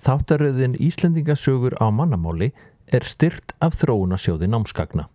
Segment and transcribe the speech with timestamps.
[0.00, 2.50] þáttaröðin Íslendingasögur á mannamáli
[2.90, 5.08] er styrt af þróunasjóði námskagna.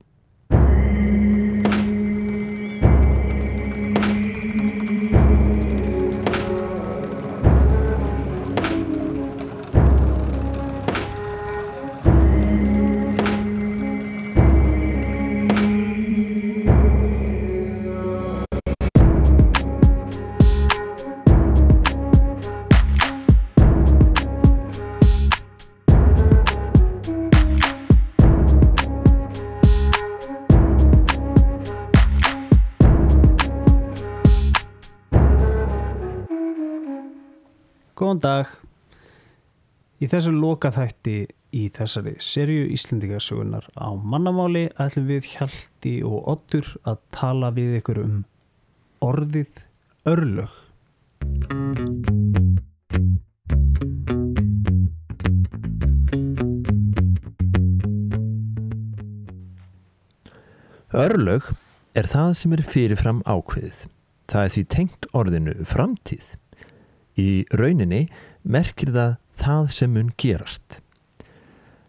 [37.95, 38.49] Góðan dag.
[40.03, 41.13] Í þessu loka þætti
[41.55, 48.01] í þessari serju Íslendingasögunar á mannamáli ætlum við Hjalti og Ottur að tala við ykkur
[48.03, 48.19] um
[48.99, 49.63] orðið
[50.11, 50.51] örlög.
[60.91, 61.53] Örlög
[61.95, 63.85] er það sem er fyrirfram ákveðið.
[64.27, 66.35] Það er því tengt orðinu framtíð.
[67.15, 68.05] Í rauninni
[68.43, 70.81] merkir það það sem mun gerast.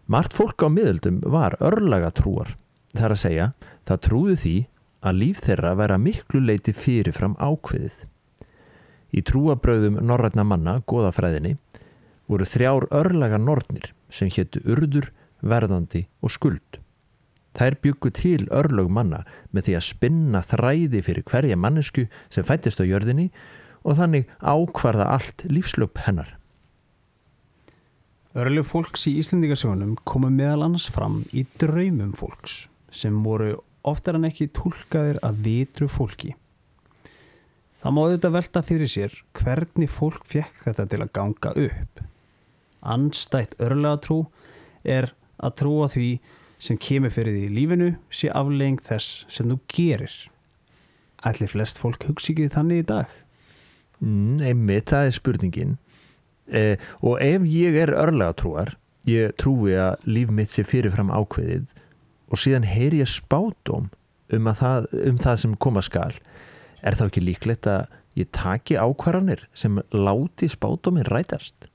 [0.07, 2.55] Mart fólk á miðöldum var örlagatrúar.
[2.95, 3.47] Það er að segja,
[3.87, 4.55] það trúði því
[5.07, 7.97] að líf þeirra vera miklu leiti fyrirfram ákveðið.
[9.11, 11.57] Í trúabröðum norrætna manna, goðafræðinni,
[12.27, 15.11] voru þrjár örlaga nornir sem héttu urdur,
[15.43, 16.79] verðandi og skuld.
[17.57, 22.81] Þær byggu til örlög manna með því að spinna þræði fyrir hverja mannesku sem fættist
[22.81, 23.35] á jörðinni og
[23.97, 26.33] þannig ákvarða allt lífslöp hennar.
[28.37, 33.55] Örlög fólks í Íslendingasögunum komu meðal annars fram í draumum fólks sem voru
[33.87, 36.35] oftar en ekki tólkaðir af vitru fólki.
[37.77, 42.01] Það má auðvitað velta fyrir sér hvernig fólk fekk þetta til að ganga upp.
[42.81, 44.23] Anstætt örlögatrú
[44.85, 46.09] er að trúa því
[46.61, 50.15] sem kemur fyrir því í lífinu sé aflegging þess sem þú gerir.
[51.25, 53.13] Ætli flest fólk hugsi ekki þannig í dag?
[54.03, 55.77] Mm, einmitt, það er spurningin.
[56.47, 58.75] Eh, og ef ég er örlagatrúar,
[59.07, 61.73] ég trúi að líf mitt sé fyrirfram ákveðið
[62.31, 63.89] og síðan heyri ég spátum
[64.33, 66.13] um það, um það sem koma skal,
[66.83, 67.87] er þá ekki líklegt að
[68.17, 71.69] ég taki ákvarðanir sem láti spátuminn rætast?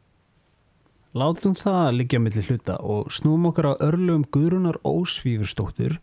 [1.12, 5.98] Látum það liggja millir hluta og snúum okkar á örlugum Guðrunar Ósvífurstóttur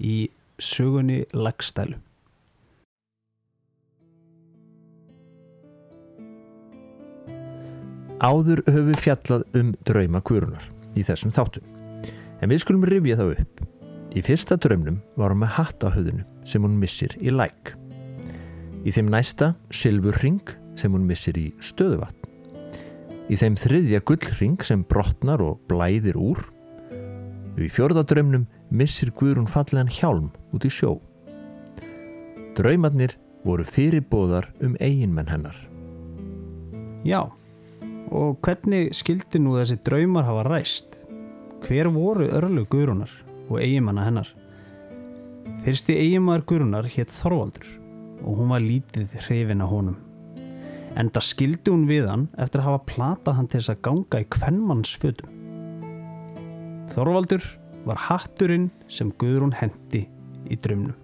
[0.00, 1.98] í sögunni Lagstælu.
[8.22, 11.64] Áður höfum við fjallað um drauma Guðrunar í þessum þáttum.
[12.38, 13.62] En við skulum rifja það upp.
[14.14, 17.74] Í fyrsta draumnum var hún með hatt á höfðinu sem hún missir í læk.
[18.86, 22.20] Í þeim næsta silfurring sem hún missir í stöðuvatn.
[23.32, 26.42] Í þeim þriðja gullring sem brotnar og blæðir úr.
[27.58, 31.00] Í fjörða draumnum missir Guðrún fallegan hjálm út í sjó.
[32.54, 35.56] Draumarnir voru fyrirbóðar um eiginmenn hennar.
[37.04, 37.26] Já,
[38.12, 40.98] og hvernig skildi nú þessi draumar hafa ræst?
[41.64, 43.12] Hver voru örlug Guðrúnar
[43.48, 44.28] og eiginmanna hennar?
[45.64, 47.70] Fyrsti eiginmaður Guðrúnar hétt Þorvaldur
[48.24, 49.96] og hún var lítið hrifin á honum.
[50.94, 54.28] Enda skildi hún við hann eftir að hafa platað hann til þess að ganga í
[54.36, 55.30] kvennmannsfötum.
[56.92, 57.48] Þorvaldur
[57.88, 60.04] var hatturinn sem Guðrún hendi
[60.50, 60.94] í draumnum.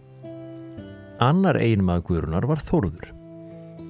[1.20, 3.10] Annar eiginmaður Guðrúnar var Þórður.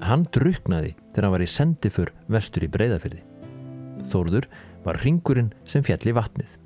[0.06, 3.22] Hann druknaði þegar hann var í sendifur vestur í breyðafyrði.
[4.10, 4.48] Þórður
[4.84, 6.56] var ringurinn sem fjall í vatnið.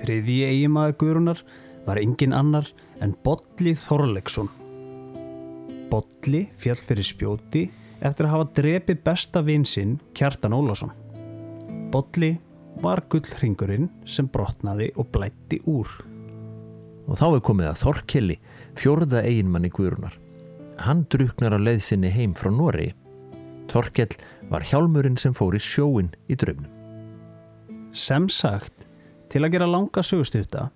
[0.00, 1.42] Þriði eiginmaður Guðrúnar
[1.86, 2.68] var engin annar
[3.02, 4.48] en Bolli Þorleksson.
[5.90, 7.66] Bolli fjall fyrir spjóti
[8.00, 10.94] eftir að hafa drepið besta vinsinn Kjartan Ólásson.
[11.90, 12.36] Bolli
[12.80, 15.90] var gullringurinn sem brotnaði og blætti úr.
[17.10, 18.36] Og þá er komið að Þorkelli,
[18.78, 20.14] fjórða eiginmanni Guðrúnar.
[20.80, 22.94] Hann druknar á leiðsinni heim frá Nóri.
[23.68, 24.14] Þorkell
[24.48, 26.72] var hjálmurinn sem fór í sjóin í draumnum.
[27.92, 28.86] Sem sagt,
[29.28, 30.70] til að gera langa sögustutta,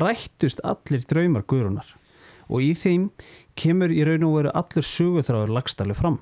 [0.00, 1.92] rættust allir draumar Guðrúnar
[2.46, 3.10] og í þeim
[3.58, 6.18] kemur í raun og veru allur sögutráður lagstælu fram.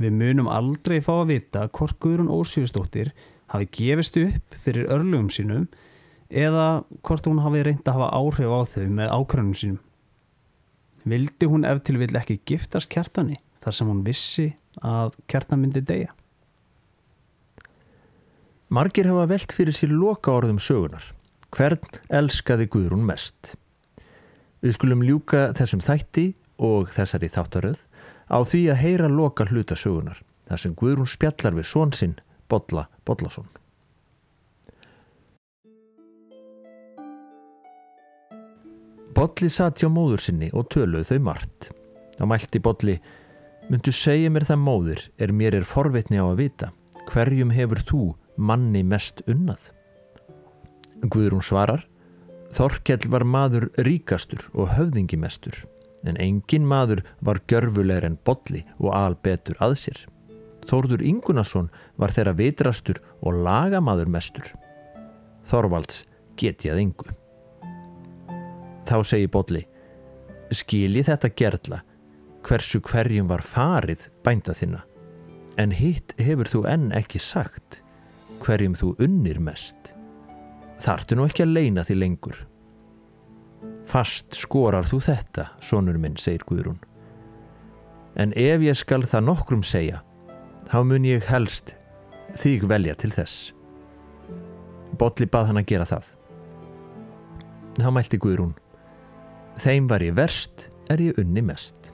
[0.00, 3.12] Við munum aldrei fá að vita hvort Guðrún Ósíðustóttir
[3.54, 5.68] hafi gefist upp fyrir örlugum sínum
[6.30, 9.82] eða hvort hún hafi reynd að hafa áhrif á þau með ákvæmum sínum.
[11.04, 14.46] Vildi hún ef til vill ekki giftast kjartani þar sem hún vissi
[14.80, 16.12] að kjartan myndi deyja?
[18.72, 21.04] Margir hafa velt fyrir sér loka orðum sögunar.
[21.54, 23.52] Hvern elskaði Guðrún mest?
[24.64, 26.30] Við skulum ljúka þessum þætti
[26.64, 27.84] og þessari þáttaröð
[28.32, 32.16] á því að heyra loka hluta sögunar þar sem Guðrún spjallar við són sinn
[32.48, 33.46] Bolla Bollason.
[39.14, 41.70] Bolli satt hjá móður sinni og töluð þau margt.
[42.18, 42.98] Þá mælti Bolli,
[43.70, 46.70] myndu segja mér það móður er mér er forvitni á að vita,
[47.10, 48.02] hverjum hefur þú
[48.36, 49.70] manni mest unnað?
[51.04, 51.84] Guðrún svarar,
[52.54, 55.56] Þorkell var maður ríkastur og höfðingimestur,
[56.06, 60.04] en engin maður var görfulegur en Bolli og albetur að sér.
[60.70, 61.66] Þórður Ingunason
[61.98, 64.46] var þeirra vitrastur og lagamaður mestur.
[65.50, 66.04] Þorvalds
[66.38, 67.10] getjað yngu.
[68.84, 69.62] Þá segi Bolli,
[70.52, 71.80] skilji þetta gerla,
[72.44, 74.82] hversu hverjum var farið bænda þinna,
[75.56, 77.80] en hitt hefur þú enn ekki sagt,
[78.44, 79.94] hverjum þú unnir mest.
[80.84, 82.40] Þartu nú ekki að leina því lengur.
[83.88, 86.80] Fast skorar þú þetta, sonur minn, segir Guðrún.
[88.20, 90.02] En ef ég skal það nokkrum segja,
[90.68, 91.74] þá mun ég helst
[92.36, 93.52] þig velja til þess.
[94.98, 96.12] Bolli bað hann að gera það.
[97.80, 98.54] Þá mælti Guðrún.
[99.60, 101.92] Þeim var ég verst, er ég unni mest.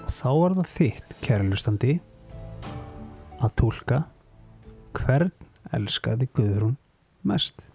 [0.00, 1.96] Og þá er það þitt, kærlustandi,
[3.40, 4.04] að tólka
[4.96, 5.32] hvern
[5.76, 6.76] elskaði Guðrún
[7.26, 7.69] mest.